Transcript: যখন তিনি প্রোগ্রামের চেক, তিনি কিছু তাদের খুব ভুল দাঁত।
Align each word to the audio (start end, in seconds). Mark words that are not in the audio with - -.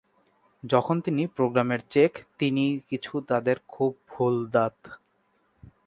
যখন 0.63 0.95
তিনি 1.01 1.23
প্রোগ্রামের 1.27 1.81
চেক, 1.89 2.11
তিনি 2.39 2.65
কিছু 2.89 3.13
তাদের 3.21 3.57
খুব 3.67 3.91
ভুল 4.09 4.35
দাঁত। 4.47 4.77